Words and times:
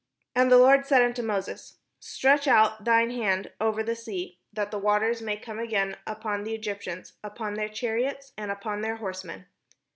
And 0.33 0.51
the 0.51 0.57
Lord 0.57 0.87
said 0.87 1.03
unto 1.03 1.21
Moses:" 1.21 1.75
Stretch 2.15 2.47
out 2.47 2.85
thine 2.85 3.11
hand 3.11 3.51
over 3.61 3.83
the 3.83 3.95
sea, 3.95 4.39
that 4.51 4.71
the 4.71 4.79
waters 4.79 5.21
may 5.21 5.37
come 5.37 5.59
again 5.59 5.95
upon 6.07 6.43
the 6.43 6.55
Egyptians, 6.55 7.13
upon 7.23 7.53
their 7.53 7.69
chariots, 7.69 8.33
and 8.35 8.49
upon 8.49 8.81
their 8.81 8.95
horsemen." 8.95 9.45